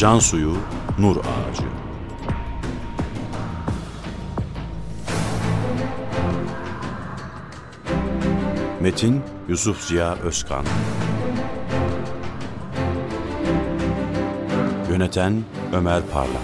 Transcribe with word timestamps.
Can 0.00 0.18
suyu, 0.18 0.56
nur 0.98 1.16
ağacı. 1.16 1.62
Metin 8.80 9.22
Yusuf 9.48 9.80
Ziya 9.80 10.14
Özkan. 10.14 10.64
Yöneten 14.90 15.44
Ömer 15.72 16.02
Parlak. 16.12 16.42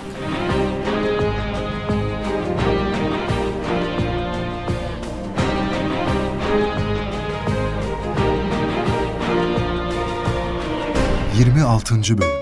Yirmi 11.39 11.63
altıncı 11.63 12.19
Bölüm 12.19 12.36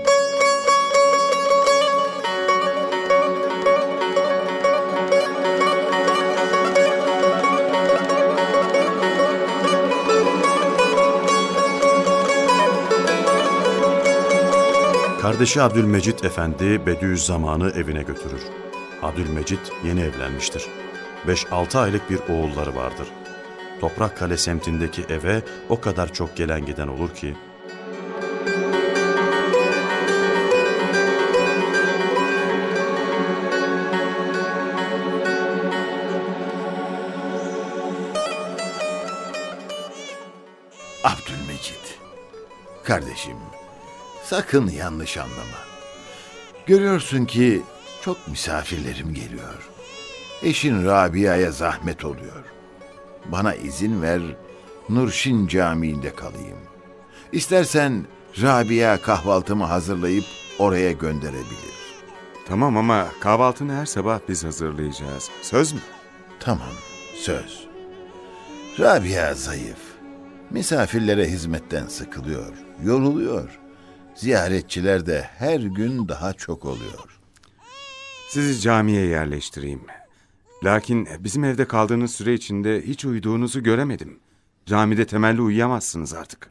Kardeşi 15.25 15.61
Abdülmecit 15.61 16.25
Efendi 16.25 16.85
Bediüzzaman'ı 16.85 17.69
evine 17.69 18.03
götürür. 18.03 18.41
Abdülmecit 19.01 19.71
yeni 19.85 20.01
evlenmiştir. 20.01 20.67
5-6 21.27 21.79
aylık 21.79 22.09
bir 22.09 22.19
oğulları 22.33 22.75
vardır. 22.75 23.07
Toprakkale 23.81 24.37
semtindeki 24.37 25.01
eve 25.01 25.43
o 25.69 25.81
kadar 25.81 26.13
çok 26.13 26.37
gelen 26.37 26.65
giden 26.65 26.87
olur 26.87 27.15
ki 27.15 27.35
Abdülmecit. 41.03 41.99
Kardeşim, 42.83 43.37
sakın 44.35 44.67
yanlış 44.67 45.17
anlama. 45.17 45.59
Görüyorsun 46.65 47.25
ki 47.25 47.61
çok 48.01 48.27
misafirlerim 48.27 49.13
geliyor. 49.13 49.69
Eşin 50.43 50.85
Rabia'ya 50.85 51.51
zahmet 51.51 52.05
oluyor. 52.05 52.43
Bana 53.25 53.55
izin 53.55 54.01
ver, 54.01 54.21
Nurşin 54.89 55.47
Camii'nde 55.47 56.15
kalayım. 56.15 56.57
İstersen 57.31 58.05
Rabia 58.41 59.01
kahvaltımı 59.01 59.63
hazırlayıp 59.63 60.25
oraya 60.59 60.91
gönderebilir. 60.91 61.75
Tamam 62.47 62.77
ama 62.77 63.07
kahvaltını 63.19 63.73
her 63.73 63.85
sabah 63.85 64.19
biz 64.29 64.43
hazırlayacağız. 64.43 65.29
Söz 65.41 65.73
mü? 65.73 65.79
Tamam, 66.39 66.73
söz. 67.15 67.67
Rabia 68.79 69.33
zayıf. 69.33 69.79
Misafirlere 70.49 71.25
hizmetten 71.27 71.87
sıkılıyor, 71.87 72.53
yoruluyor. 72.83 73.64
Ziyaretçiler 74.15 75.05
de 75.05 75.21
her 75.37 75.59
gün 75.59 76.07
daha 76.07 76.33
çok 76.33 76.65
oluyor. 76.65 77.19
Sizi 78.29 78.61
camiye 78.61 79.05
yerleştireyim. 79.05 79.81
Lakin 80.63 81.07
bizim 81.19 81.43
evde 81.43 81.65
kaldığınız 81.67 82.15
süre 82.15 82.33
içinde 82.33 82.81
hiç 82.81 83.05
uyuduğunuzu 83.05 83.63
göremedim. 83.63 84.19
Camide 84.65 85.07
temelli 85.07 85.41
uyuyamazsınız 85.41 86.13
artık. 86.13 86.49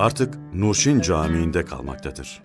artık 0.00 0.38
Nurşin 0.54 1.00
Camii'nde 1.00 1.64
kalmaktadır. 1.64 2.42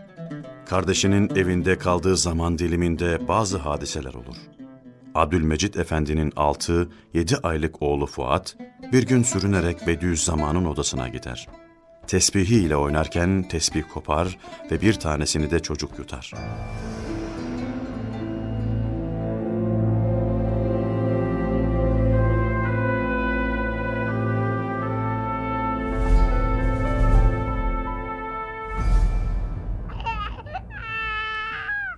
Kardeşinin 0.66 1.30
evinde 1.36 1.78
kaldığı 1.78 2.18
zaman 2.18 2.58
diliminde 2.58 3.28
bazı 3.28 3.58
hadiseler 3.58 4.14
olur. 4.14 4.36
Abdülmecit 5.16 5.78
Efendi'nin 5.78 6.32
6-7 6.32 6.88
aylık 7.44 7.82
oğlu 7.82 8.06
Fuat 8.06 8.56
bir 8.92 9.04
gün 9.04 9.24
sürünerek 9.24 9.88
Bediüzzaman'ın 9.88 10.66
odasına 10.66 11.08
gider. 11.08 11.48
Tesbihi 12.08 12.56
ile 12.56 12.76
oynarken 12.76 13.44
tesbih 13.44 13.84
kopar 13.94 14.38
ve 14.72 14.82
bir 14.82 14.94
tanesini 14.94 15.52
de 15.52 15.60
çocuk 15.60 16.00
yutar. 16.00 16.32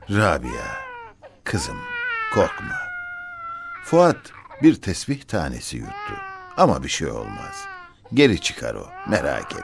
Rabia, 0.09 0.66
kızım 1.44 1.78
korkma. 2.34 2.87
Fuat 3.90 4.31
bir 4.64 4.75
tesbih 4.75 5.22
tanesi 5.22 5.78
yuttu. 5.78 6.14
Ama 6.58 6.84
bir 6.84 6.90
şey 6.90 7.12
olmaz. 7.12 7.66
Geri 8.14 8.42
çıkar 8.42 8.75
o, 8.75 8.86
merak 9.09 9.52
etme. 9.52 9.64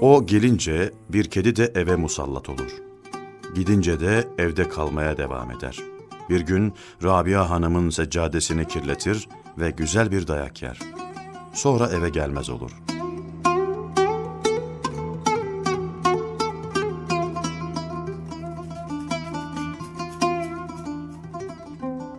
O 0.00 0.26
gelince 0.26 0.92
bir 1.08 1.24
kedi 1.24 1.56
de 1.56 1.72
eve 1.74 1.96
musallat 1.96 2.48
olur. 2.48 2.72
Gidince 3.54 4.00
de 4.00 4.28
evde 4.38 4.68
kalmaya 4.68 5.16
devam 5.16 5.50
eder. 5.50 5.78
Bir 6.30 6.40
gün 6.40 6.74
Rabia 7.04 7.50
Hanım'ın 7.50 7.90
seccadesini 7.90 8.68
kirletir 8.68 9.28
ve 9.58 9.70
güzel 9.70 10.10
bir 10.10 10.26
dayak 10.26 10.62
yer. 10.62 10.97
Sonra 11.52 11.88
eve 11.88 12.08
gelmez 12.08 12.50
olur. 12.50 12.70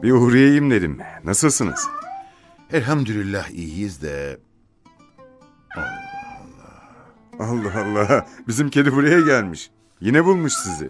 Bir 0.03 0.11
uğrayayım 0.11 0.71
dedim. 0.71 0.97
Nasılsınız? 1.23 1.87
Elhamdülillah 2.73 3.49
iyiyiz 3.49 4.01
de 4.01 4.39
Allah 7.39 7.79
Allah. 7.79 8.27
Bizim 8.47 8.69
kedi 8.69 8.95
buraya 8.95 9.21
gelmiş. 9.21 9.69
Yine 10.01 10.25
bulmuş 10.25 10.53
sizi. 10.53 10.89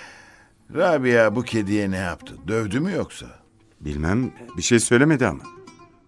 Rabia 0.74 1.36
bu 1.36 1.42
kediye 1.42 1.90
ne 1.90 1.96
yaptı? 1.96 2.36
Dövdü 2.48 2.80
mü 2.80 2.92
yoksa? 2.92 3.26
Bilmem 3.80 4.32
bir 4.56 4.62
şey 4.62 4.80
söylemedi 4.80 5.26
ama. 5.26 5.42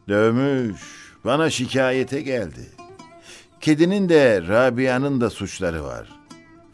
Dövmüş. 0.09 1.04
Bana 1.25 1.51
şikayete 1.51 2.21
geldi. 2.21 2.69
Kedinin 3.61 4.09
de 4.09 4.43
Rabia'nın 4.49 5.21
da 5.21 5.31
suçları 5.31 5.85
var. 5.85 6.09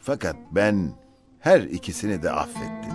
Fakat 0.01 0.37
ben 0.51 0.93
her 1.41 1.61
ikisini 1.61 2.23
de 2.23 2.31
affettim. 2.31 2.93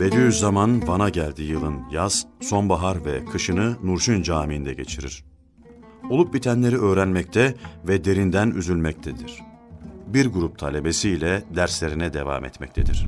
Bediüzzaman 0.00 0.88
Van'a 0.88 1.08
geldiği 1.08 1.50
yılın 1.50 1.82
yaz, 1.92 2.26
sonbahar 2.40 3.04
ve 3.04 3.24
kışını 3.24 3.76
Nurşin 3.82 4.22
Camii'nde 4.22 4.74
geçirir. 4.74 5.24
Olup 6.10 6.34
bitenleri 6.34 6.78
öğrenmekte 6.78 7.54
ve 7.88 8.04
derinden 8.04 8.50
üzülmektedir. 8.50 9.48
Bir 10.14 10.26
grup 10.26 10.58
talebesiyle 10.58 11.42
derslerine 11.56 12.12
devam 12.12 12.44
etmektedir. 12.44 13.06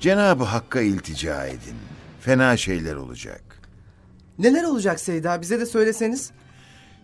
Cenab-ı 0.00 0.44
Hakk'a 0.44 0.80
iltica 0.80 1.46
edin. 1.46 1.76
Fena 2.20 2.56
şeyler 2.56 2.94
olacak. 2.94 3.42
Neler 4.38 4.64
olacak 4.64 5.00
Seyda 5.00 5.40
bize 5.40 5.60
de 5.60 5.66
söyleseniz. 5.66 6.30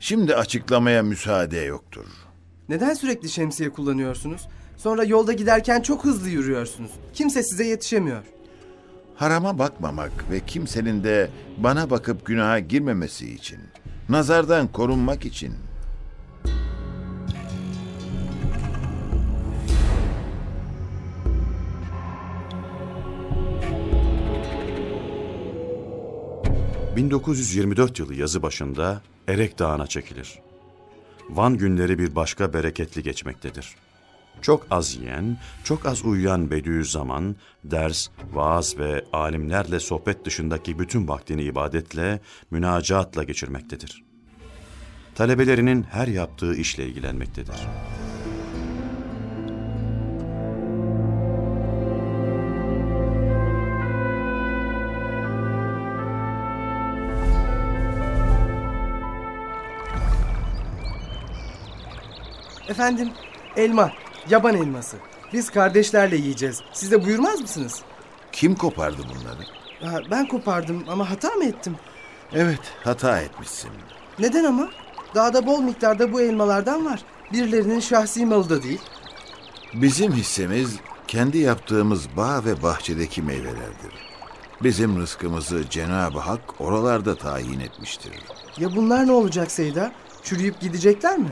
Şimdi 0.00 0.36
açıklamaya 0.36 1.02
müsaade 1.02 1.58
yoktur. 1.58 2.06
Neden 2.68 2.94
sürekli 2.94 3.28
şemsiye 3.28 3.70
kullanıyorsunuz? 3.70 4.48
Sonra 4.76 5.04
yolda 5.04 5.32
giderken 5.32 5.80
çok 5.80 6.04
hızlı 6.04 6.28
yürüyorsunuz. 6.28 6.90
Kimse 7.14 7.42
size 7.42 7.64
yetişemiyor. 7.64 8.22
Harama 9.22 9.58
bakmamak 9.58 10.30
ve 10.30 10.40
kimsenin 10.40 11.04
de 11.04 11.30
bana 11.58 11.90
bakıp 11.90 12.26
günaha 12.26 12.68
girmemesi 12.68 13.34
için. 13.34 13.58
Nazardan 14.08 14.72
korunmak 14.72 15.24
için. 15.24 15.54
...1924 26.96 28.00
yılı 28.00 28.14
yazı 28.14 28.42
başında 28.42 29.02
Erek 29.28 29.58
Dağı'na 29.58 29.86
çekilir. 29.86 30.38
Van 31.30 31.56
günleri 31.56 31.98
bir 31.98 32.14
başka 32.14 32.52
bereketli 32.52 33.02
geçmektedir. 33.02 33.76
Çok 34.40 34.66
az 34.70 34.96
yiyen, 34.96 35.36
çok 35.64 35.86
az 35.86 36.04
uyuyan 36.04 36.50
Bediüzzaman, 36.50 37.36
ders, 37.64 38.08
vaaz 38.32 38.78
ve 38.78 39.04
alimlerle 39.12 39.80
sohbet 39.80 40.24
dışındaki 40.24 40.78
bütün 40.78 41.08
vaktini 41.08 41.42
ibadetle, 41.42 42.20
münacatla 42.50 43.22
geçirmektedir. 43.22 44.04
Talebelerinin 45.14 45.82
her 45.82 46.06
yaptığı 46.06 46.54
işle 46.54 46.86
ilgilenmektedir. 46.86 47.56
Efendim, 62.68 63.10
elma, 63.56 63.92
yaban 64.30 64.54
elması. 64.54 64.96
Biz 65.32 65.50
kardeşlerle 65.50 66.16
yiyeceğiz. 66.16 66.60
Siz 66.72 66.90
de 66.90 67.04
buyurmaz 67.04 67.40
mısınız? 67.40 67.82
Kim 68.32 68.54
kopardı 68.54 69.02
bunları? 69.02 69.42
Ha, 69.92 70.00
ben 70.10 70.28
kopardım 70.28 70.84
ama 70.88 71.10
hata 71.10 71.28
mı 71.30 71.44
ettim? 71.44 71.76
Evet, 72.32 72.60
hata 72.84 73.20
etmişsin. 73.20 73.70
Neden 74.18 74.44
ama? 74.44 74.68
Dağda 75.14 75.46
bol 75.46 75.60
miktarda 75.60 76.12
bu 76.12 76.20
elmalardan 76.20 76.86
var. 76.86 77.02
Birilerinin 77.32 77.80
şahsi 77.80 78.26
malı 78.26 78.48
da 78.50 78.62
değil. 78.62 78.80
Bizim 79.74 80.12
hissemiz 80.12 80.76
kendi 81.08 81.38
yaptığımız 81.38 82.16
bağ 82.16 82.44
ve 82.44 82.62
bahçedeki 82.62 83.22
meyvelerdir. 83.22 83.92
Bizim 84.62 85.00
rızkımızı 85.00 85.70
Cenab-ı 85.70 86.18
Hak 86.18 86.40
oralarda 86.60 87.14
tayin 87.16 87.60
etmiştir. 87.60 88.12
Ya 88.58 88.76
bunlar 88.76 89.06
ne 89.06 89.12
olacak 89.12 89.50
Seyda? 89.50 89.92
Çürüyüp 90.22 90.60
gidecekler 90.60 91.18
mi? 91.18 91.28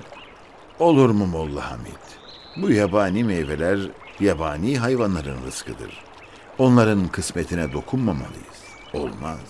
Olur 0.79 1.11
mu 1.11 1.27
Molla 1.27 1.71
Hamid? 1.71 2.20
Bu 2.57 2.71
yabani 2.71 3.25
meyveler 3.25 3.81
yabani 4.21 4.79
hayvanların 4.79 5.47
rızkıdır. 5.47 6.05
Onların 6.59 7.09
kısmetine 7.09 7.73
dokunmamalıyız. 7.73 8.61
Olmaz. 8.95 9.41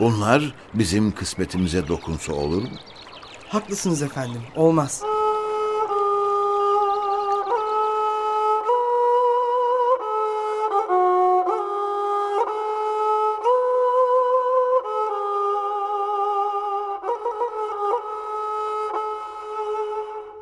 Onlar 0.00 0.54
bizim 0.74 1.12
kısmetimize 1.12 1.88
dokunsa 1.88 2.32
olur 2.32 2.62
mu? 2.62 2.68
Haklısınız 3.48 4.02
efendim. 4.02 4.42
Olmaz. 4.56 5.02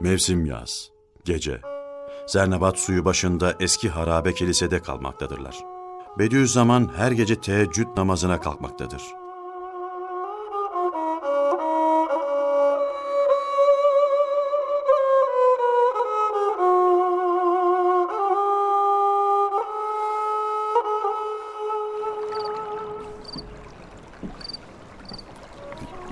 Mevsim 0.00 0.46
yaz, 0.46 0.90
gece. 1.24 1.69
Zernebat 2.30 2.78
suyu 2.78 3.04
başında 3.04 3.54
eski 3.60 3.88
harabe 3.88 4.34
kilisede 4.34 4.82
kalmaktadırlar. 4.82 5.64
Bediüzzaman 6.18 6.90
her 6.96 7.12
gece 7.12 7.40
teheccüd 7.40 7.86
namazına 7.96 8.40
kalkmaktadır. 8.40 9.02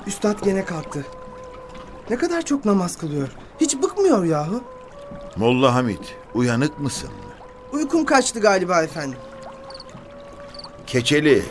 Üstad 0.07 0.45
gene 0.45 0.65
kalktı. 0.65 1.07
Ne 2.11 2.17
kadar 2.17 2.43
çok 2.43 2.65
namaz 2.65 2.97
kılıyor. 2.97 3.29
Hiç 3.61 3.83
bıkmıyor 3.83 4.25
yahu. 4.25 4.78
Molla 5.39 5.75
Hamid, 5.75 5.99
uyanık 6.35 6.79
mısın? 6.81 7.11
Uykum 7.73 8.05
kaçtı 8.05 8.41
galiba 8.41 8.83
efendim. 8.83 9.19
Keçeli, 10.87 11.43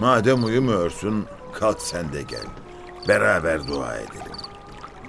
madem 0.00 0.44
uyumuyorsun, 0.44 1.26
kalk 1.52 1.80
sen 1.80 2.12
de 2.12 2.22
gel. 2.22 2.44
Beraber 3.08 3.66
dua 3.68 3.94
edelim. 3.96 4.36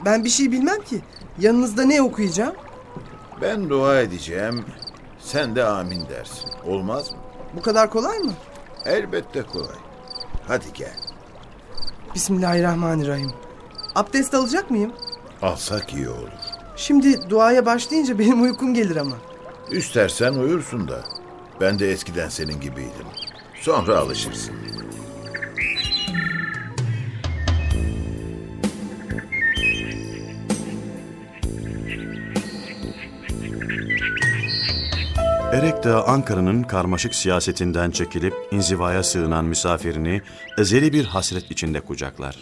Ben 0.05 0.23
bir 0.25 0.29
şey 0.29 0.51
bilmem 0.51 0.81
ki. 0.81 1.01
Yanınızda 1.39 1.83
ne 1.83 2.01
okuyacağım? 2.01 2.55
Ben 3.41 3.69
dua 3.69 3.99
edeceğim, 4.01 4.65
sen 5.19 5.55
de 5.55 5.63
amin 5.63 6.09
dersin. 6.09 6.49
Olmaz 6.65 7.11
mı? 7.11 7.17
Bu 7.55 7.61
kadar 7.61 7.89
kolay 7.89 8.19
mı? 8.19 8.33
Elbette 8.85 9.41
kolay. 9.43 9.77
Hadi 10.47 10.73
gel. 10.73 10.95
Bismillahirrahmanirrahim. 12.15 13.31
Abdest 13.95 14.33
alacak 14.33 14.71
mıyım? 14.71 14.91
Alsak 15.41 15.93
iyi 15.93 16.09
olur. 16.09 16.29
Şimdi 16.77 17.29
duaya 17.29 17.65
başlayınca 17.65 18.19
benim 18.19 18.41
uykum 18.41 18.73
gelir 18.73 18.95
ama. 18.95 19.15
İstersen 19.71 20.33
uyursun 20.33 20.87
da. 20.87 21.03
Ben 21.61 21.79
de 21.79 21.91
eskiden 21.91 22.29
senin 22.29 22.59
gibiydim. 22.61 23.07
Sonra 23.61 23.97
alışırsın. 23.97 24.53
Erek 35.53 35.83
Dağı 35.83 36.03
Ankara'nın 36.03 36.63
karmaşık 36.63 37.15
siyasetinden 37.15 37.91
çekilip 37.91 38.33
inzivaya 38.51 39.03
sığınan 39.03 39.45
misafirini 39.45 40.21
ezeli 40.57 40.93
bir 40.93 41.05
hasret 41.05 41.51
içinde 41.51 41.79
kucaklar. 41.81 42.37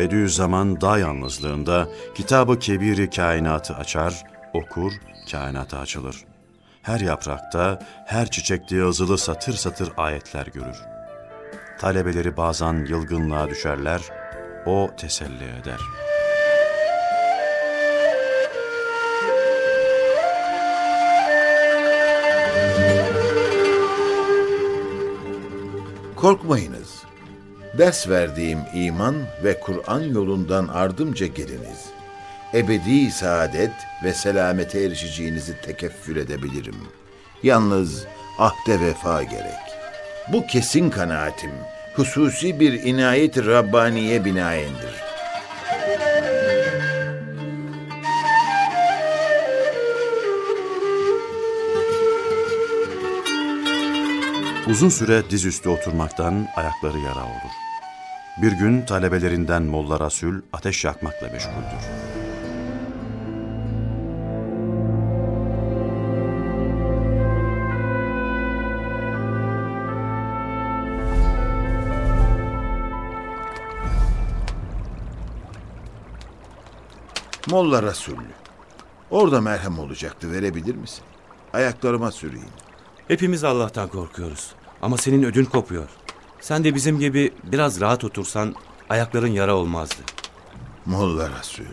Bediüzzaman 0.00 0.80
dağ 0.80 0.98
yalnızlığında 0.98 1.88
kitabı 2.14 2.58
kebiri 2.58 3.10
kainatı 3.10 3.74
açar, 3.74 4.24
okur, 4.54 4.92
kainata 5.30 5.78
açılır. 5.78 6.16
Her 6.82 7.00
yaprakta, 7.00 7.78
her 8.06 8.30
çiçekte 8.30 8.76
yazılı 8.76 9.18
satır 9.18 9.52
satır 9.52 9.92
ayetler 9.96 10.46
görür. 10.46 10.76
Talebeleri 11.78 12.36
bazen 12.36 12.86
yılgınlığa 12.88 13.48
düşerler, 13.48 14.02
o 14.66 14.90
teselli 14.96 15.44
eder. 15.60 15.80
Korkmayınız. 26.16 26.99
Ders 27.78 28.08
verdiğim 28.08 28.58
iman 28.74 29.14
ve 29.44 29.60
Kur'an 29.60 30.00
yolundan 30.00 30.68
ardımca 30.68 31.26
geliniz. 31.26 31.86
Ebedi 32.54 33.10
saadet 33.10 33.72
ve 34.04 34.12
selamete 34.12 34.80
erişeceğinizi 34.80 35.60
tekeffül 35.60 36.16
edebilirim. 36.16 36.76
Yalnız 37.42 38.06
ahde 38.38 38.80
vefa 38.80 39.22
gerek. 39.22 39.70
Bu 40.32 40.46
kesin 40.46 40.90
kanaatim, 40.90 41.50
hususi 41.94 42.60
bir 42.60 42.72
inayet-i 42.72 43.46
Rabbaniye 43.46 44.24
binaendir. 44.24 45.09
Uzun 54.70 54.88
süre 54.88 55.30
dizüstü 55.30 55.68
oturmaktan 55.68 56.48
ayakları 56.56 56.98
yara 56.98 57.24
olur. 57.24 57.52
Bir 58.42 58.52
gün 58.52 58.82
talebelerinden 58.82 59.62
Molla 59.62 60.00
Rasul 60.00 60.34
ateş 60.52 60.84
yakmakla 60.84 61.28
meşguldür. 61.28 61.80
Molla 77.50 77.82
Resul, 77.82 78.16
orada 79.10 79.40
merhem 79.40 79.78
olacaktı 79.78 80.32
verebilir 80.32 80.74
misin? 80.74 81.04
Ayaklarıma 81.52 82.10
süreyim. 82.10 82.50
Hepimiz 83.08 83.44
Allah'tan 83.44 83.88
korkuyoruz. 83.88 84.59
Ama 84.82 84.96
senin 84.98 85.22
ödün 85.22 85.44
kopuyor. 85.44 85.88
Sen 86.40 86.64
de 86.64 86.74
bizim 86.74 86.98
gibi 86.98 87.32
biraz 87.44 87.80
rahat 87.80 88.04
otursan 88.04 88.54
ayakların 88.88 89.28
yara 89.28 89.54
olmazdı. 89.56 90.02
Molla 90.86 91.30
Resul, 91.38 91.64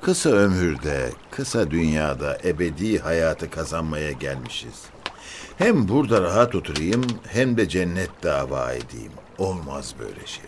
kısa 0.00 0.30
ömürde, 0.30 1.10
kısa 1.30 1.70
dünyada 1.70 2.38
ebedi 2.44 2.98
hayatı 2.98 3.50
kazanmaya 3.50 4.12
gelmişiz. 4.12 4.84
Hem 5.58 5.88
burada 5.88 6.20
rahat 6.20 6.54
oturayım 6.54 7.02
hem 7.28 7.56
de 7.56 7.68
cennet 7.68 8.10
dava 8.22 8.72
edeyim. 8.72 9.12
Olmaz 9.38 9.94
böyle 9.98 10.26
şey. 10.26 10.44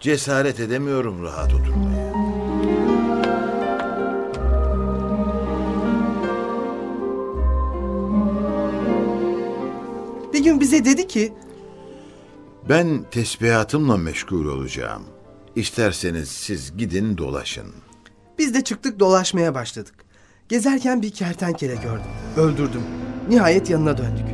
Cesaret 0.00 0.60
edemiyorum 0.60 1.22
rahat 1.22 1.54
oturmaya. 1.54 2.12
Bir 10.32 10.44
gün 10.44 10.60
bize 10.60 10.84
dedi 10.84 11.08
ki 11.08 11.32
Ben 12.68 13.04
tesbihatımla 13.10 13.96
meşgul 13.96 14.46
olacağım. 14.46 15.02
İsterseniz 15.56 16.28
siz 16.28 16.76
gidin 16.76 17.18
dolaşın. 17.18 17.66
Biz 18.38 18.54
de 18.54 18.64
çıktık 18.64 19.00
dolaşmaya 19.00 19.54
başladık. 19.54 19.94
Gezerken 20.48 21.02
bir 21.02 21.10
kertenkele 21.10 21.74
gördüm. 21.74 22.10
Öldürdüm. 22.36 22.82
Nihayet 23.28 23.70
yanına 23.70 23.98
döndük. 23.98 24.26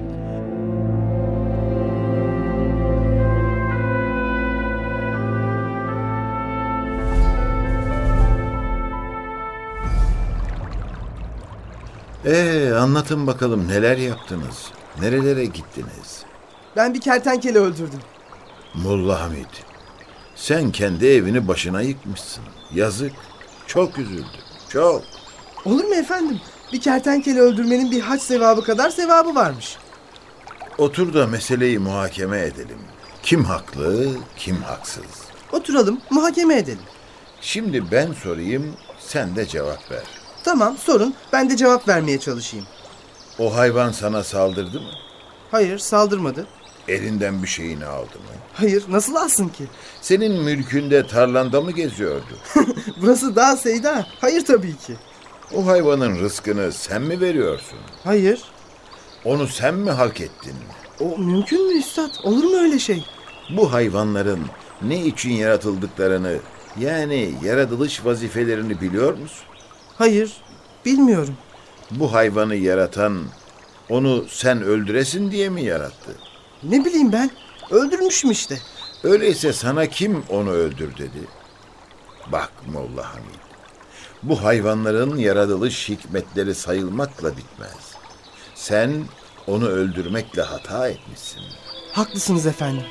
Ee, 12.25 12.73
anlatın 12.73 13.27
bakalım 13.27 13.69
neler 13.69 13.97
yaptınız? 13.97 14.73
Nerelere 15.01 15.45
gittiniz? 15.45 16.23
Ben 16.77 16.95
bir 16.95 17.01
kertenkele 17.01 17.59
öldürdüm. 17.59 18.01
Molla 18.75 19.21
Hamid, 19.21 19.47
sen 20.37 20.73
kendi 20.73 21.07
evini 21.07 21.49
başına 21.49 21.83
yıkmışsın. 21.83 22.45
Yazık. 22.75 23.13
Çok 23.67 23.99
üzüldüm. 23.99 24.25
Çok. 24.69 25.03
Olur 25.65 25.85
mu 25.85 25.95
efendim? 25.95 26.41
Bir 26.73 26.81
kertenkele 26.81 27.41
öldürmenin 27.41 27.91
bir 27.91 28.01
hac 28.01 28.21
sevabı 28.23 28.65
kadar 28.65 28.91
sevabı 28.91 29.35
varmış. 29.35 29.77
Otur 30.79 31.15
da 31.15 31.27
meseleyi 31.27 31.79
muhakeme 31.79 32.41
edelim. 32.41 32.79
Kim 33.23 33.45
haklı, 33.45 34.07
kim 34.37 34.57
haksız? 34.63 35.05
Oturalım, 35.53 36.01
muhakeme 36.11 36.55
edelim. 36.57 36.83
Şimdi 37.41 37.91
ben 37.91 38.13
sorayım, 38.13 38.73
sen 38.99 39.37
de 39.37 39.47
cevap 39.47 39.91
ver. 39.91 40.03
Tamam, 40.45 40.77
sorun. 40.79 41.15
Ben 41.33 41.51
de 41.51 41.57
cevap 41.57 41.89
vermeye 41.89 42.21
çalışayım. 42.21 42.67
O 43.39 43.57
hayvan 43.57 43.93
sana 43.93 44.25
saldırdı 44.25 44.81
mı? 44.81 44.91
Hayır, 45.51 45.79
saldırmadı. 45.79 46.47
Elinden 46.89 47.43
bir 47.43 47.49
şeyini 47.49 47.85
aldı 47.87 48.15
mı? 48.19 48.35
Hayır, 48.55 48.85
nasıl 48.89 49.15
alsın 49.15 49.49
ki? 49.49 49.65
Senin 50.01 50.43
mülkünde, 50.43 51.07
tarlanda 51.07 51.61
mı 51.61 51.71
geziyordu? 51.71 52.39
Burası 53.03 53.37
dağ 53.37 53.57
Seyda. 53.57 54.07
Hayır 54.21 54.45
tabii 54.45 54.77
ki. 54.77 54.97
O 55.55 55.67
hayvanın 55.67 56.19
rızkını 56.19 56.73
sen 56.73 57.03
mi 57.03 57.21
veriyorsun? 57.21 57.79
Hayır. 58.05 58.43
Onu 59.25 59.47
sen 59.49 59.75
mi 59.75 59.91
hak 59.91 60.21
ettin? 60.21 60.55
O 61.01 61.19
mümkün 61.19 61.67
mü 61.67 61.79
üstad? 61.79 62.11
Olur 62.25 62.45
mu 62.45 62.57
öyle 62.57 62.79
şey? 62.79 63.05
Bu 63.57 63.73
hayvanların 63.73 64.41
ne 64.83 65.05
için 65.07 65.31
yaratıldıklarını, 65.31 66.37
yani 66.81 67.35
yaratılış 67.45 68.05
vazifelerini 68.05 68.81
biliyor 68.81 69.15
musun? 69.19 69.45
Hayır, 69.99 70.37
bilmiyorum. 70.85 71.35
Bu 71.91 72.13
hayvanı 72.13 72.55
yaratan, 72.55 73.25
onu 73.89 74.25
sen 74.29 74.63
öldüresin 74.63 75.31
diye 75.31 75.49
mi 75.49 75.63
yarattı? 75.65 76.17
Ne 76.63 76.85
bileyim 76.85 77.13
ben. 77.13 77.31
Öldürmüşüm 77.71 78.31
işte. 78.31 78.59
Öyleyse 79.03 79.53
sana 79.53 79.87
kim 79.87 80.25
onu 80.29 80.51
öldür 80.51 80.97
dedi? 80.99 81.29
Bak 82.33 82.53
Molla 82.73 83.15
Hamid, 83.15 83.41
bu 84.23 84.45
hayvanların 84.45 85.17
yaratılış 85.17 85.89
hikmetleri 85.89 86.55
sayılmakla 86.55 87.37
bitmez. 87.37 87.95
Sen 88.55 89.05
onu 89.47 89.67
öldürmekle 89.69 90.43
hata 90.43 90.89
etmişsin. 90.89 91.43
Haklısınız 91.93 92.47
efendim. 92.47 92.85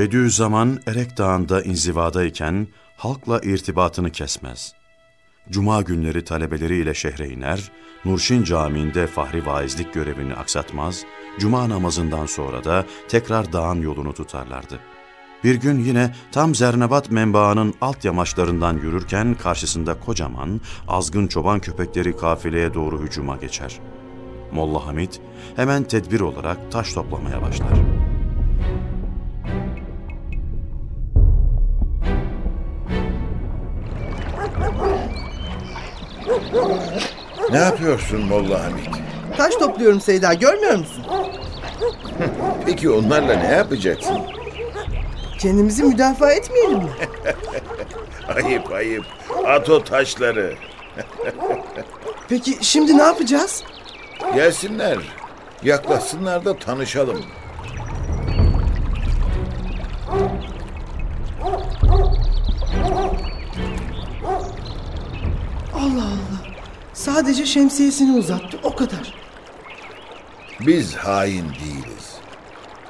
Bediüzzaman 0.00 0.80
Erek 0.86 1.18
Dağı'nda 1.18 1.62
inzivadayken 1.62 2.66
halkla 2.96 3.40
irtibatını 3.40 4.10
kesmez. 4.10 4.74
Cuma 5.50 5.82
günleri 5.82 6.24
talebeleriyle 6.24 6.94
şehre 6.94 7.28
iner, 7.28 7.70
Nurşin 8.04 8.44
Camii'nde 8.44 9.06
fahri 9.06 9.46
vaizlik 9.46 9.94
görevini 9.94 10.34
aksatmaz, 10.34 11.04
cuma 11.38 11.68
namazından 11.68 12.26
sonra 12.26 12.64
da 12.64 12.84
tekrar 13.08 13.52
dağın 13.52 13.82
yolunu 13.82 14.12
tutarlardı. 14.12 14.80
Bir 15.44 15.54
gün 15.54 15.78
yine 15.78 16.14
tam 16.32 16.54
Zernebat 16.54 17.10
menbaının 17.10 17.74
alt 17.80 18.04
yamaçlarından 18.04 18.74
yürürken 18.74 19.34
karşısında 19.34 20.00
kocaman, 20.00 20.60
azgın 20.88 21.26
çoban 21.26 21.60
köpekleri 21.60 22.16
kafileye 22.16 22.74
doğru 22.74 23.02
hücuma 23.02 23.36
geçer. 23.36 23.80
Molla 24.52 24.86
Hamid 24.86 25.12
hemen 25.56 25.84
tedbir 25.84 26.20
olarak 26.20 26.72
taş 26.72 26.92
toplamaya 26.92 27.42
başlar. 27.42 27.99
Ne 37.50 37.58
yapıyorsun 37.58 38.20
Molla 38.20 38.64
Hamid? 38.64 38.86
Taş 39.36 39.54
topluyorum 39.54 40.00
Seyda, 40.00 40.34
görmüyor 40.34 40.74
musun? 40.78 41.04
Peki 42.66 42.90
onlarla 42.90 43.34
ne 43.36 43.54
yapacaksın? 43.54 44.18
Kendimizi 45.38 45.82
müdafaa 45.84 46.32
etmeyelim 46.32 46.78
mi? 46.78 46.90
Ayıp 48.44 48.72
ayıp. 48.72 49.04
At 49.46 49.70
o 49.70 49.84
taşları. 49.84 50.54
Peki 52.28 52.58
şimdi 52.60 52.98
ne 52.98 53.02
yapacağız? 53.02 53.64
Gelsinler. 54.34 54.98
Yaklaşsınlar 55.62 56.44
da 56.44 56.56
tanışalım. 56.58 57.24
Allah 66.00 66.08
Allah. 66.08 66.54
Sadece 66.92 67.46
şemsiyesini 67.46 68.18
uzattı, 68.18 68.60
o 68.62 68.76
kadar. 68.76 69.14
Biz 70.60 70.94
hain 70.94 71.44
değiliz. 71.44 72.14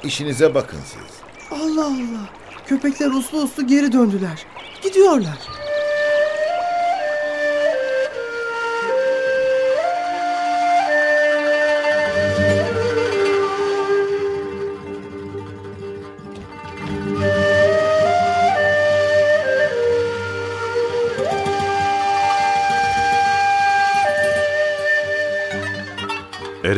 İşinize 0.05 0.55
bakın 0.55 0.79
siz. 0.85 1.17
Allah 1.61 1.87
Allah. 1.87 2.29
Köpekler 2.67 3.11
uslu 3.11 3.39
uslu 3.43 3.67
geri 3.67 3.93
döndüler. 3.93 4.47
Gidiyorlar. 4.83 5.39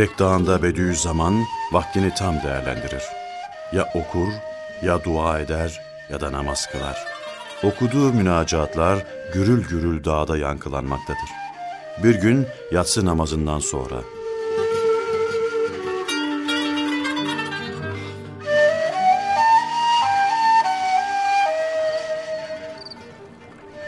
Erek 0.02 0.18
Dağı'nda 0.18 0.62
Bediüzzaman 0.62 1.44
vaktini 1.72 2.14
tam 2.14 2.42
değerlendirir. 2.42 3.02
Ya 3.72 3.88
okur, 3.94 4.28
ya 4.82 5.04
dua 5.04 5.40
eder 5.40 5.80
ya 6.10 6.20
da 6.20 6.32
namaz 6.32 6.66
kılar. 6.72 7.06
Okuduğu 7.62 8.12
münacatlar 8.12 9.06
gürül 9.34 9.68
gürül 9.68 10.04
dağda 10.04 10.38
yankılanmaktadır. 10.38 11.30
Bir 12.02 12.14
gün 12.14 12.46
yatsı 12.72 13.04
namazından 13.04 13.58
sonra 13.58 14.02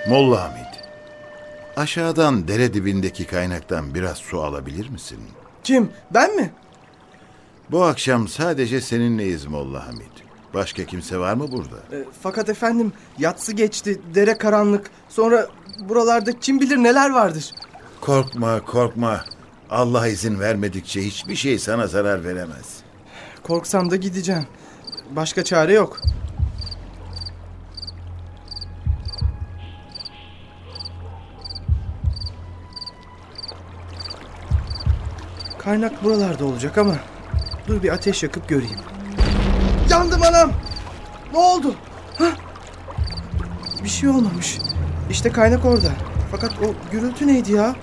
Molla 0.08 0.44
Hamid. 0.44 0.74
Aşağıdan 1.76 2.48
dere 2.48 2.74
dibindeki 2.74 3.26
kaynaktan 3.26 3.94
biraz 3.94 4.18
su 4.18 4.42
alabilir 4.42 4.88
misin? 4.88 5.20
Kim? 5.64 5.90
Ben 6.10 6.36
mi? 6.36 6.50
Bu 7.70 7.84
akşam 7.84 8.28
sadece 8.28 8.80
seninleyiz 8.80 9.46
Molla 9.46 9.86
Hamid. 9.86 10.14
Başka 10.54 10.84
kimse 10.84 11.18
var 11.18 11.34
mı 11.34 11.52
burada? 11.52 11.96
E, 11.96 12.04
fakat 12.22 12.48
efendim 12.48 12.92
yatsı 13.18 13.52
geçti, 13.52 14.00
dere 14.14 14.38
karanlık. 14.38 14.90
Sonra 15.08 15.46
buralarda 15.88 16.38
kim 16.40 16.60
bilir 16.60 16.76
neler 16.76 17.10
vardır. 17.10 17.50
Korkma, 18.00 18.60
korkma. 18.60 19.24
Allah 19.70 20.08
izin 20.08 20.40
vermedikçe 20.40 21.02
hiçbir 21.02 21.36
şey 21.36 21.58
sana 21.58 21.86
zarar 21.86 22.24
veremez. 22.24 22.76
Korksam 23.42 23.90
da 23.90 23.96
gideceğim. 23.96 24.46
Başka 25.10 25.44
çare 25.44 25.72
yok. 25.72 26.00
Kaynak 35.64 36.04
buralarda 36.04 36.44
olacak 36.44 36.78
ama 36.78 36.94
dur 37.68 37.82
bir 37.82 37.92
ateş 37.92 38.22
yakıp 38.22 38.48
göreyim. 38.48 38.78
Yandım 39.90 40.22
anam. 40.22 40.52
Ne 41.32 41.38
oldu? 41.38 41.74
Hah? 42.18 42.32
Bir 43.84 43.88
şey 43.88 44.08
olmamış. 44.08 44.58
İşte 45.10 45.32
kaynak 45.32 45.64
orada. 45.64 45.88
Fakat 46.30 46.52
o 46.52 46.92
gürültü 46.92 47.26
neydi 47.26 47.52
ya? 47.52 47.76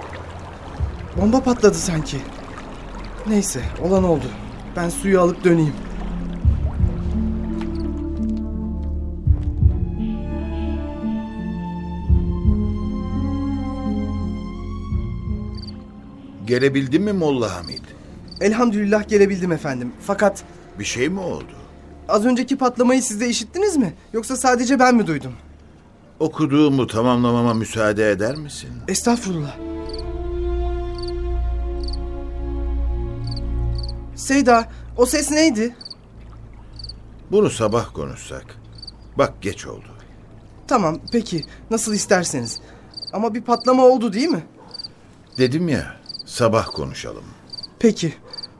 Bomba 1.17 1.43
patladı 1.43 1.77
sanki. 1.77 2.17
Neyse 3.27 3.61
olan 3.83 4.03
oldu. 4.03 4.25
Ben 4.75 4.89
suyu 4.89 5.21
alıp 5.21 5.43
döneyim. 5.43 5.73
Gelebildin 16.55 17.01
mi 17.01 17.11
Molla 17.13 17.55
Hamid? 17.55 17.79
Elhamdülillah 18.41 19.07
gelebildim 19.09 19.51
efendim. 19.51 19.91
Fakat 20.01 20.43
Bir 20.79 20.83
şey 20.85 21.09
mi 21.09 21.19
oldu? 21.19 21.51
az 22.09 22.25
önceki 22.25 22.57
patlamayı 22.57 23.01
siz 23.03 23.21
de 23.21 23.29
işittiniz 23.29 23.77
mi? 23.77 23.93
Yoksa 24.13 24.37
sadece 24.37 24.79
ben 24.79 24.95
mi 24.95 25.07
duydum? 25.07 25.31
Okuduğumu 26.19 26.87
tamamlamama 26.87 27.53
müsaade 27.53 28.11
eder 28.11 28.35
misin? 28.35 28.69
Estağfurullah. 28.87 29.55
Seyda, 34.15 34.67
o 34.97 35.05
ses 35.05 35.31
neydi? 35.31 35.75
Bunu 37.31 37.49
sabah 37.49 37.93
konuşsak. 37.93 38.45
Bak 39.17 39.33
geç 39.41 39.67
oldu. 39.67 39.87
Tamam, 40.67 40.99
peki. 41.11 41.43
Nasıl 41.69 41.93
isterseniz. 41.93 42.59
Ama 43.13 43.33
bir 43.33 43.41
patlama 43.41 43.85
oldu 43.85 44.13
değil 44.13 44.29
mi? 44.29 44.43
Dedim 45.37 45.67
ya, 45.69 46.00
sabah 46.31 46.65
konuşalım. 46.65 47.23
Peki. 47.79 48.13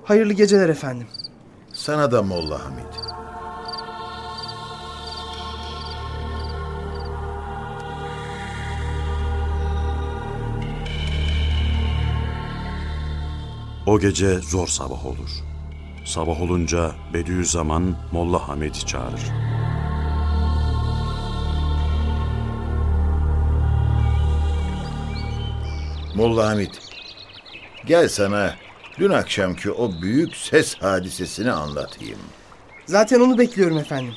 Hayırlı 0.03 0.33
geceler 0.33 0.69
efendim. 0.69 1.07
Sana 1.73 2.11
da 2.11 2.21
Molla 2.21 2.65
Hamid. 2.65 2.91
O 13.85 13.99
gece 13.99 14.39
zor 14.39 14.67
sabah 14.67 15.05
olur. 15.05 15.29
Sabah 16.05 16.41
olunca 16.41 16.91
Bediüzzaman 17.13 17.95
Molla 18.11 18.47
Hamid'i 18.47 18.85
çağırır. 18.85 19.21
Molla 26.15 26.49
Hamid, 26.49 26.73
gel 27.85 28.09
sana 28.09 28.55
dün 28.99 29.09
akşamki 29.09 29.71
o 29.71 30.01
büyük 30.01 30.35
ses 30.35 30.75
hadisesini 30.75 31.51
anlatayım. 31.51 32.19
Zaten 32.85 33.19
onu 33.19 33.37
bekliyorum 33.37 33.77
efendim. 33.77 34.13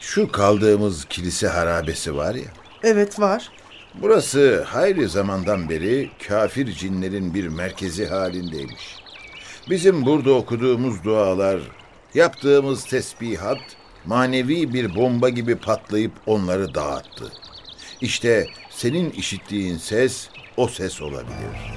Şu 0.00 0.32
kaldığımız 0.32 1.04
kilise 1.04 1.48
harabesi 1.48 2.16
var 2.16 2.34
ya, 2.34 2.44
Evet, 2.82 3.20
var. 3.20 3.48
burası 3.94 4.62
hayli 4.62 5.08
zamandan 5.08 5.68
beri 5.68 6.10
kafir 6.28 6.72
cinlerin 6.72 7.34
bir 7.34 7.48
merkezi 7.48 8.06
halindeymiş. 8.06 8.96
Bizim 9.70 10.06
burada 10.06 10.32
okuduğumuz 10.32 11.04
dualar, 11.04 11.60
yaptığımız 12.14 12.84
tesbihat, 12.84 13.58
manevi 14.06 14.72
bir 14.74 14.94
bomba 14.94 15.28
gibi 15.28 15.56
patlayıp 15.56 16.12
onları 16.26 16.74
dağıttı. 16.74 17.32
İşte 18.00 18.46
senin 18.70 19.10
işittiğin 19.10 19.76
ses 19.78 20.28
o 20.56 20.68
ses 20.68 21.02
olabilir. 21.02 21.72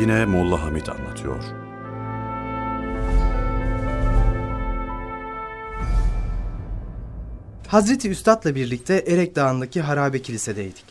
Yine 0.00 0.26
Molla 0.26 0.62
Hamid 0.62 0.86
anlatıyor. 0.86 1.44
Hazreti 7.66 8.10
Üstad'la 8.10 8.54
birlikte 8.54 9.04
Erek 9.06 9.36
Dağı'ndaki 9.36 9.80
harabe 9.80 10.22
kilisedeydik. 10.22 10.84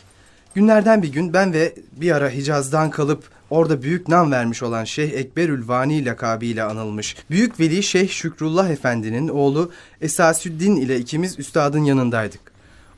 Günlerden 0.54 1.02
bir 1.02 1.12
gün 1.12 1.32
ben 1.32 1.52
ve 1.52 1.74
bir 1.92 2.10
ara 2.10 2.30
Hicaz'dan 2.30 2.90
kalıp 2.90 3.24
orada 3.50 3.82
büyük 3.82 4.08
nam 4.08 4.30
vermiş 4.30 4.62
olan 4.62 4.84
Şeyh 4.84 5.12
Ekberül 5.12 5.68
Vani 5.68 6.04
lakabıyla 6.04 6.70
anılmış 6.70 7.16
Büyük 7.30 7.60
Veli 7.60 7.82
Şeyh 7.82 8.08
Şükrullah 8.08 8.70
Efendi'nin 8.70 9.28
oğlu 9.28 9.72
Esasüddin 10.00 10.76
ile 10.76 10.98
ikimiz 10.98 11.38
üstadın 11.38 11.84
yanındaydık. 11.84 12.40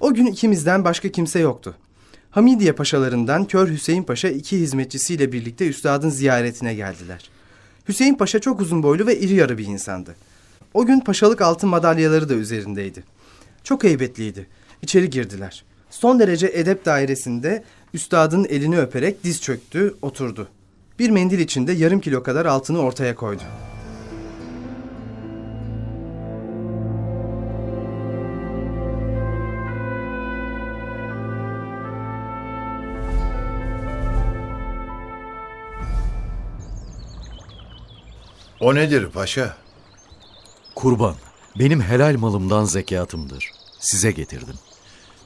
O 0.00 0.14
gün 0.14 0.26
ikimizden 0.26 0.84
başka 0.84 1.08
kimse 1.08 1.38
yoktu. 1.38 1.74
Hamidiye 2.32 2.72
paşalarından 2.72 3.44
Kör 3.44 3.68
Hüseyin 3.68 4.02
Paşa 4.02 4.28
iki 4.28 4.58
hizmetçisiyle 4.60 5.32
birlikte 5.32 5.68
üstadın 5.68 6.10
ziyaretine 6.10 6.74
geldiler. 6.74 7.30
Hüseyin 7.88 8.14
Paşa 8.14 8.38
çok 8.38 8.60
uzun 8.60 8.82
boylu 8.82 9.06
ve 9.06 9.18
iri 9.18 9.34
yarı 9.34 9.58
bir 9.58 9.66
insandı. 9.66 10.14
O 10.74 10.86
gün 10.86 11.00
paşalık 11.00 11.40
altın 11.40 11.68
madalyaları 11.68 12.28
da 12.28 12.34
üzerindeydi. 12.34 13.04
Çok 13.64 13.84
heybetliydi. 13.84 14.46
İçeri 14.82 15.10
girdiler. 15.10 15.64
Son 15.90 16.20
derece 16.20 16.50
edep 16.54 16.84
dairesinde 16.84 17.64
üstadın 17.94 18.44
elini 18.44 18.78
öperek 18.78 19.24
diz 19.24 19.42
çöktü, 19.42 19.94
oturdu. 20.02 20.48
Bir 20.98 21.10
mendil 21.10 21.38
içinde 21.38 21.72
yarım 21.72 22.00
kilo 22.00 22.22
kadar 22.22 22.46
altını 22.46 22.78
ortaya 22.78 23.14
koydu. 23.14 23.42
O 38.62 38.74
nedir 38.74 39.06
paşa? 39.10 39.56
Kurban, 40.74 41.14
benim 41.58 41.80
helal 41.80 42.16
malımdan 42.18 42.64
zekatımdır. 42.64 43.50
Size 43.78 44.10
getirdim. 44.10 44.54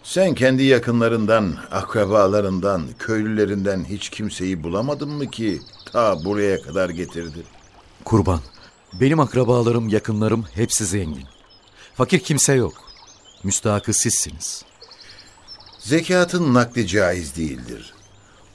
Sen 0.03 0.35
kendi 0.35 0.63
yakınlarından, 0.63 1.57
akrabalarından, 1.71 2.83
köylülerinden 2.99 3.85
hiç 3.85 4.09
kimseyi 4.09 4.63
bulamadın 4.63 5.09
mı 5.09 5.31
ki 5.31 5.61
ta 5.93 6.25
buraya 6.25 6.63
kadar 6.63 6.91
getirdi? 6.91 7.43
Kurban, 8.05 8.41
benim 9.01 9.21
akrabalarım, 9.21 9.89
yakınlarım 9.89 10.45
hepsi 10.55 10.87
zengin. 10.87 11.25
Fakir 11.95 12.19
kimse 12.19 12.53
yok. 12.53 12.75
Müstahakı 13.45 13.93
sizsiniz. 13.95 14.65
Zekatın 15.79 16.55
nakli 16.55 16.87
caiz 16.87 17.37
değildir. 17.37 17.95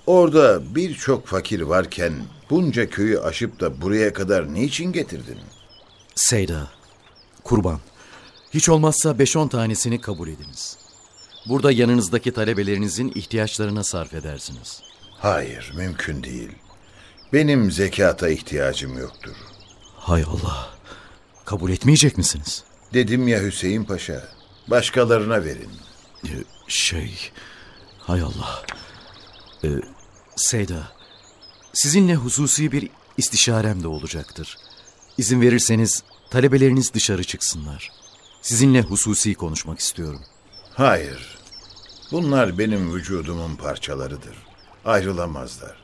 Orada 0.05 0.75
birçok 0.75 1.27
fakir 1.27 1.61
varken 1.61 2.13
bunca 2.51 2.89
köyü 2.89 3.19
aşıp 3.19 3.59
da 3.59 3.81
buraya 3.81 4.13
kadar 4.13 4.53
niçin 4.53 4.91
getirdin? 4.91 5.37
Seyda, 6.15 6.67
kurban, 7.43 7.79
hiç 8.53 8.69
olmazsa 8.69 9.19
beş 9.19 9.35
on 9.35 9.47
tanesini 9.47 10.01
kabul 10.01 10.27
ediniz. 10.27 10.77
Burada 11.49 11.71
yanınızdaki 11.71 12.31
talebelerinizin 12.33 13.11
ihtiyaçlarına 13.15 13.83
sarf 13.83 14.13
edersiniz. 14.13 14.81
Hayır, 15.19 15.71
mümkün 15.75 16.23
değil. 16.23 16.51
Benim 17.33 17.71
zekata 17.71 18.29
ihtiyacım 18.29 18.97
yoktur. 18.97 19.35
Hay 19.95 20.23
Allah, 20.23 20.69
kabul 21.45 21.71
etmeyecek 21.71 22.17
misiniz? 22.17 22.63
Dedim 22.93 23.27
ya 23.27 23.43
Hüseyin 23.43 23.83
Paşa, 23.83 24.27
başkalarına 24.67 25.43
verin. 25.45 25.69
Ee, 26.25 26.29
Şey, 26.67 27.31
hay 27.99 28.21
Allah. 28.21 28.63
Ee, 29.63 29.67
Seyda, 30.35 30.91
sizinle 31.73 32.15
hususi 32.15 32.71
bir 32.71 32.89
istişarem 33.17 33.83
de 33.83 33.87
olacaktır. 33.87 34.57
İzin 35.17 35.41
verirseniz 35.41 36.03
talebeleriniz 36.29 36.93
dışarı 36.93 37.23
çıksınlar. 37.23 37.91
Sizinle 38.41 38.81
hususi 38.81 39.35
konuşmak 39.35 39.79
istiyorum. 39.79 40.21
Hayır, 40.73 41.37
bunlar 42.11 42.57
benim 42.57 42.93
vücudumun 42.93 43.55
parçalarıdır. 43.55 44.35
Ayrılamazlar. 44.85 45.77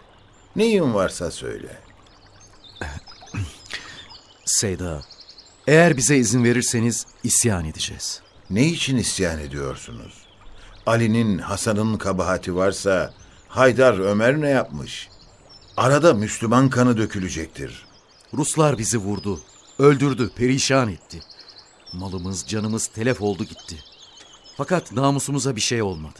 Neyin 0.55 0.93
varsa 0.93 1.31
söyle. 1.31 1.81
Seyda, 4.45 5.01
eğer 5.67 5.97
bize 5.97 6.17
izin 6.17 6.43
verirseniz 6.43 7.05
isyan 7.23 7.65
edeceğiz. 7.65 8.21
Ne 8.49 8.67
için 8.67 8.97
isyan 8.97 9.39
ediyorsunuz? 9.39 10.13
Ali'nin, 10.85 11.37
Hasan'ın 11.37 11.97
kabahati 11.97 12.55
varsa 12.55 13.13
Haydar 13.47 13.99
Ömer 13.99 14.41
ne 14.41 14.49
yapmış? 14.49 15.09
Arada 15.77 16.13
Müslüman 16.13 16.69
kanı 16.69 16.97
dökülecektir. 16.97 17.85
Ruslar 18.33 18.77
bizi 18.77 18.97
vurdu, 18.97 19.39
öldürdü, 19.79 20.31
perişan 20.35 20.89
etti. 20.89 21.19
Malımız, 21.93 22.47
canımız 22.47 22.87
telef 22.87 23.21
oldu 23.21 23.43
gitti. 23.43 23.75
Fakat 24.57 24.91
namusumuza 24.91 25.55
bir 25.55 25.61
şey 25.61 25.81
olmadı. 25.81 26.19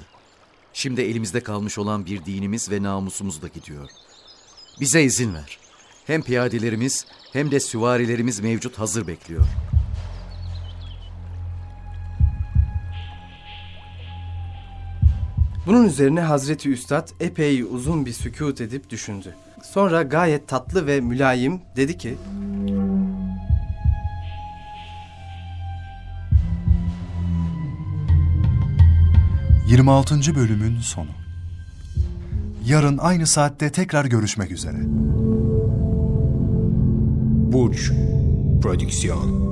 Şimdi 0.74 1.02
elimizde 1.02 1.44
kalmış 1.44 1.78
olan 1.78 2.06
bir 2.06 2.26
dinimiz 2.26 2.72
ve 2.72 2.84
namusumuz 2.84 3.42
da 3.42 3.48
gidiyor. 3.48 3.90
Bize 4.80 5.04
izin 5.04 5.34
ver. 5.34 5.60
Hem 6.08 6.22
piyadelerimiz 6.22 7.06
hem 7.34 7.52
de 7.52 7.60
süvarilerimiz 7.60 8.40
mevcut 8.40 8.80
hazır 8.80 9.08
bekliyor. 9.08 9.46
Bunun 15.66 15.86
üzerine 15.86 16.22
Hazreti 16.22 16.70
Üstad 16.70 17.10
epey 17.20 17.62
uzun 17.62 18.06
bir 18.06 18.14
sükut 18.14 18.62
edip 18.62 18.90
düşündü. 18.90 19.36
Sonra 19.72 20.04
gayet 20.04 20.48
tatlı 20.48 20.88
ve 20.88 21.02
mülayim 21.02 21.62
dedi 21.76 21.98
ki... 21.98 22.18
Cık, 22.68 22.78
26. 29.68 30.36
bölümün 30.36 30.80
sonu. 30.80 31.10
Yarın 32.66 32.98
aynı 32.98 33.28
saatte 33.28 33.70
tekrar 33.70 34.06
görüşmek 34.06 34.52
üzere. 34.52 34.78
Burç 37.52 37.92
Prodüksiyon 38.62 39.47